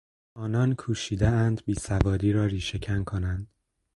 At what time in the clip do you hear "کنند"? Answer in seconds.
3.03-3.49